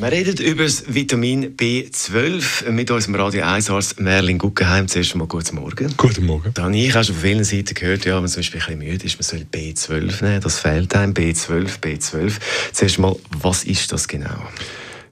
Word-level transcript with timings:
Wir 0.00 0.12
reden 0.12 0.36
über 0.36 0.62
das 0.62 0.84
Vitamin 0.94 1.56
B12 1.56 2.70
mit 2.70 2.88
unserem 2.88 3.16
Radio 3.16 3.42
1 3.42 3.68
Arzt 3.68 3.98
Merlin 3.98 4.38
Guggenheim. 4.38 4.86
Zuerst 4.86 5.10
einmal 5.10 5.26
guten 5.26 5.56
Morgen. 5.56 5.92
Guten 5.96 6.24
Morgen. 6.24 6.54
Dann 6.54 6.72
ich 6.72 6.94
habe 6.94 7.04
schon 7.04 7.16
von 7.16 7.24
vielen 7.24 7.42
Seiten 7.42 7.74
gehört, 7.74 8.04
ja, 8.04 8.14
wenn 8.14 8.22
man 8.22 8.30
zum 8.30 8.38
Beispiel 8.38 8.60
ein 8.60 8.78
bisschen 8.78 8.92
müde 8.92 9.04
ist, 9.04 9.16
man 9.16 9.22
soll 9.24 9.46
B12 9.52 10.24
nehmen. 10.24 10.40
Das 10.40 10.60
fehlt 10.60 10.94
einem. 10.94 11.14
B12, 11.14 11.80
B12. 11.80 12.32
Zuerst 12.72 12.98
mal, 13.00 13.16
was 13.40 13.64
ist 13.64 13.90
das 13.90 14.06
genau? 14.06 14.40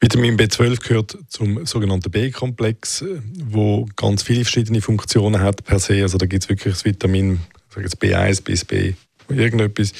Vitamin 0.00 0.38
B12 0.38 0.80
gehört 0.80 1.18
zum 1.28 1.66
sogenannten 1.66 2.10
B-Komplex, 2.10 3.04
wo 3.50 3.86
ganz 3.96 4.22
viele 4.22 4.44
verschiedene 4.44 4.80
Funktionen 4.80 5.42
hat 5.42 5.62
per 5.62 5.78
se. 5.78 6.00
Also 6.00 6.16
da 6.16 6.24
gibt 6.24 6.44
es 6.44 6.48
wirklich 6.48 6.72
das 6.72 6.86
Vitamin 6.86 7.40
jetzt 7.76 8.02
B1 8.02 8.42
bis 8.44 8.64
B 8.64 8.94
irgendetwas. 9.28 9.92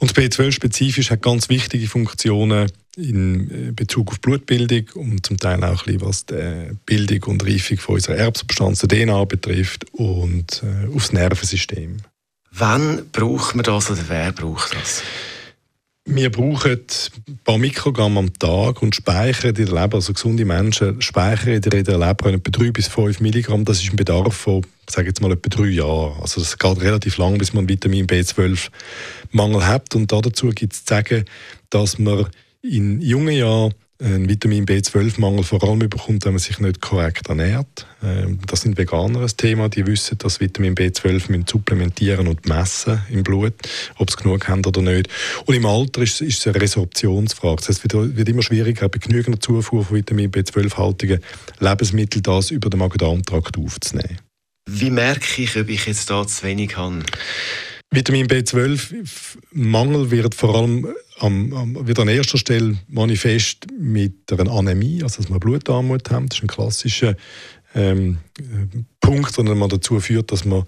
Und 0.00 0.12
B12 0.12 0.50
spezifisch 0.50 1.10
hat 1.12 1.22
ganz 1.22 1.48
wichtige 1.48 1.86
Funktionen 1.86 2.66
in 2.96 3.50
äh, 3.50 3.72
Bezug 3.72 4.10
auf 4.10 4.20
Blutbildung 4.20 4.84
und 4.94 5.26
zum 5.26 5.36
Teil 5.38 5.62
auch 5.62 5.86
ein 5.86 5.98
bisschen, 5.98 6.00
was 6.00 6.26
die 6.26 6.70
Bildung 6.86 7.22
und 7.30 7.46
Reifung 7.46 7.78
von 7.78 7.94
unserer 7.96 8.16
Erbsubstanz, 8.16 8.80
der 8.80 9.06
DNA 9.06 9.24
betrifft 9.24 9.84
und 9.92 10.62
äh, 10.62 10.94
aufs 10.94 11.12
Nervensystem. 11.12 11.98
Wann 12.50 13.06
braucht 13.12 13.54
man 13.54 13.64
das 13.64 13.90
oder 13.90 14.02
wer 14.08 14.32
braucht 14.32 14.74
das? 14.74 15.02
Wir 16.08 16.30
brauchen 16.30 16.78
ein 17.28 17.38
paar 17.44 17.58
Mikrogramm 17.58 18.16
am 18.16 18.32
Tag 18.32 18.80
und 18.80 18.94
speichern 18.94 19.56
in 19.56 19.66
der 19.66 19.74
Leber, 19.74 19.96
also 19.96 20.12
gesunde 20.12 20.44
Menschen 20.44 21.02
speichern 21.02 21.54
in 21.54 21.60
der 21.60 21.98
Leber 21.98 22.32
etwa 22.32 22.50
3 22.50 22.70
bis 22.70 22.86
5 22.86 23.20
Milligramm. 23.20 23.64
Das 23.64 23.82
ist 23.82 23.92
ein 23.92 23.96
Bedarf 23.96 24.34
von, 24.34 24.64
sage 24.88 25.08
jetzt 25.08 25.20
mal, 25.20 25.32
etwa 25.32 25.48
drei 25.48 25.66
Jahren. 25.66 26.20
Also 26.22 26.40
es 26.40 26.56
geht 26.56 26.80
relativ 26.80 27.16
lang, 27.18 27.38
bis 27.38 27.52
man 27.52 27.68
Vitamin 27.68 28.06
B12-Mangel 28.06 29.66
hat. 29.66 29.96
Und 29.96 30.12
dazu 30.12 30.50
gibt 30.50 30.74
es 30.74 30.84
zu 30.84 30.94
sagen, 30.94 31.24
dass 31.70 31.98
man 31.98 32.26
in 32.70 33.00
jungen 33.00 33.34
Jahren 33.34 33.74
einen 33.98 34.28
Vitamin 34.28 34.66
B12-Mangel 34.66 35.42
vor 35.42 35.62
allem 35.64 35.78
bekommt, 35.78 36.24
wenn 36.24 36.32
man 36.32 36.38
sich 36.38 36.58
nicht 36.58 36.82
korrekt 36.82 37.28
ernährt. 37.28 37.86
Ähm, 38.02 38.38
das 38.46 38.62
sind 38.62 38.76
Veganer 38.76 39.22
ein 39.22 39.36
Thema, 39.36 39.68
die 39.68 39.86
wissen, 39.86 40.18
dass 40.18 40.40
Vitamin 40.40 40.74
B12 40.74 41.30
müssen 41.30 41.46
supplementieren 41.46 42.28
und 42.28 42.46
messen 42.46 43.00
im 43.10 43.22
Blut, 43.22 43.54
ob 43.96 44.10
sie 44.10 44.18
genug 44.18 44.48
haben 44.48 44.64
oder 44.66 44.82
nicht. 44.82 45.08
Und 45.46 45.54
im 45.54 45.64
Alter 45.64 46.02
ist, 46.02 46.20
ist 46.20 46.40
es 46.40 46.46
eine 46.46 46.60
Resorptionsfrage. 46.60 47.56
Das 47.56 47.68
heißt, 47.68 47.84
es 47.86 48.16
wird 48.16 48.28
immer 48.28 48.42
schwieriger, 48.42 48.88
bei 48.88 48.98
genügender 48.98 49.40
Zufuhr 49.40 49.84
von 49.84 49.96
Vitamin 49.96 50.30
B12-haltigen 50.30 51.20
Lebensmitteln 51.60 52.22
das 52.22 52.50
über 52.50 52.68
den 52.68 52.80
Magen-Darm-Trakt 52.80 53.56
aufzunehmen. 53.56 54.18
Wie 54.68 54.90
merke 54.90 55.42
ich, 55.42 55.56
ob 55.56 55.68
ich 55.68 55.86
jetzt 55.86 56.10
da 56.10 56.26
zu 56.26 56.42
wenig 56.42 56.76
habe? 56.76 57.02
Vitamin 57.90 58.26
B12-Mangel 58.26 60.10
wird 60.10 60.34
vor 60.34 60.54
allem 60.56 60.88
am, 61.18 61.52
am, 61.52 61.86
wird 61.86 61.98
an 61.98 62.08
erster 62.08 62.38
Stelle 62.38 62.76
manifest 62.88 63.66
mit 63.78 64.32
einer 64.32 64.50
Anämie, 64.50 65.02
also 65.02 65.22
dass 65.22 65.30
man 65.30 65.40
Blutarmut 65.40 66.10
haben. 66.10 66.28
Das 66.28 66.38
ist 66.38 66.44
ein 66.44 66.48
klassischer 66.48 67.16
ähm, 67.74 68.18
Punkt, 69.00 69.36
der 69.36 69.68
dazu 69.68 70.00
führt, 70.00 70.32
dass 70.32 70.44
man 70.44 70.60
äh, 70.60 70.64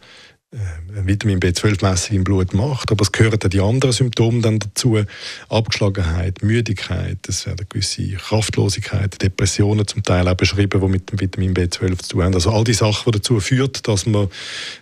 Vitamin 1.04 1.40
B12-Messung 1.40 2.16
im 2.16 2.24
Blut 2.24 2.54
macht. 2.54 2.90
Aber 2.90 3.02
es 3.02 3.12
gehören 3.12 3.38
dann 3.38 3.50
die 3.50 3.60
anderen 3.60 3.92
Symptome 3.92 4.40
dann 4.40 4.58
dazu. 4.58 4.98
Abgeschlagenheit, 5.48 6.42
Müdigkeit, 6.42 7.18
es 7.28 7.46
werden 7.46 7.66
gewisse 7.68 8.08
Kraftlosigkeit, 8.12 9.20
Depressionen 9.20 9.86
zum 9.86 10.02
Teil 10.02 10.26
auch 10.26 10.34
beschrieben, 10.34 10.80
die 10.80 10.88
mit 10.88 11.10
dem 11.10 11.20
Vitamin 11.20 11.54
B12 11.54 11.98
zu 11.98 12.08
tun 12.08 12.22
haben. 12.22 12.34
Also 12.34 12.50
all 12.50 12.64
die 12.64 12.72
Sachen, 12.72 13.12
die 13.12 13.18
dazu 13.18 13.40
führen, 13.40 13.72
dass 13.82 14.06
man 14.06 14.28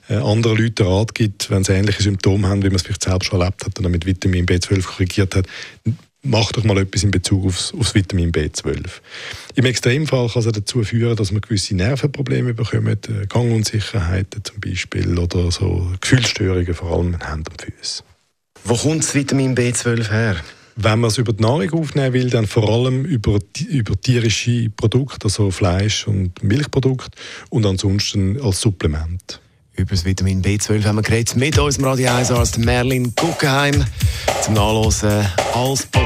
äh, 0.08 0.14
anderen 0.14 0.58
Leuten 0.58 0.86
Rat 0.86 1.14
gibt, 1.14 1.50
wenn 1.50 1.64
sie 1.64 1.72
ähnliche 1.72 2.02
Symptome 2.02 2.48
haben, 2.48 2.62
wie 2.62 2.68
man 2.68 2.76
es 2.76 2.82
vielleicht 2.82 3.04
selbst 3.04 3.26
schon 3.26 3.40
erlebt 3.40 3.64
hat 3.64 3.76
und 3.78 3.84
dann 3.84 3.92
mit 3.92 4.06
Vitamin 4.06 4.46
B12 4.46 4.84
korrigiert 4.84 5.34
hat, 5.34 5.46
mach 6.26 6.52
doch 6.52 6.64
mal 6.64 6.78
etwas 6.78 7.02
in 7.02 7.10
Bezug 7.10 7.46
aufs, 7.46 7.72
aufs 7.74 7.94
Vitamin 7.94 8.32
B12. 8.32 8.84
Im 9.54 9.64
Extremfall 9.64 10.28
kann 10.28 10.42
es 10.42 10.52
dazu 10.52 10.82
führen, 10.82 11.16
dass 11.16 11.32
man 11.32 11.40
gewisse 11.40 11.74
Nervenprobleme 11.74 12.54
bekommt, 12.54 13.08
äh, 13.08 13.26
Gangunsicherheiten 13.28 14.44
zum 14.44 14.60
Beispiel 14.60 15.18
oder 15.18 15.50
so 15.50 15.90
Gefühlsstörungen, 16.00 16.74
vor 16.74 16.92
allem 16.92 17.14
in 17.14 17.26
Händen 17.26 17.50
und 17.50 17.62
Füßen. 17.62 18.04
Wo 18.64 18.74
kommt 18.76 19.04
das 19.04 19.14
Vitamin 19.14 19.54
B12 19.54 20.10
her? 20.10 20.36
Wenn 20.78 21.00
man 21.00 21.08
es 21.08 21.16
über 21.16 21.32
die 21.32 21.42
Nahrung 21.42 21.70
aufnehmen 21.72 22.12
will, 22.12 22.28
dann 22.28 22.46
vor 22.46 22.68
allem 22.68 23.06
über, 23.06 23.38
über 23.68 23.98
tierische 23.98 24.68
Produkte, 24.70 25.24
also 25.24 25.50
Fleisch 25.50 26.06
und 26.06 26.42
Milchprodukte 26.42 27.16
und 27.48 27.64
ansonsten 27.64 28.38
als 28.42 28.60
Supplement. 28.60 29.40
Über 29.76 29.90
das 29.90 30.04
Vitamin 30.04 30.42
B12 30.42 30.84
haben 30.84 30.96
wir 30.96 31.02
geredet 31.02 31.36
mit 31.36 31.58
unserem 31.58 31.86
Radio 31.86 32.10
1 32.10 32.30
Arzt 32.30 32.58
Merlin 32.58 33.14
Guggenheim. 33.14 33.84
Zum 34.42 34.54
Nachlesen 34.54 35.26
als 35.54 35.86